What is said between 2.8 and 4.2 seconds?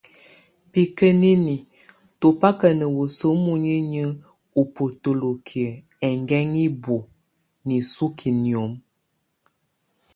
wəsu muinəniə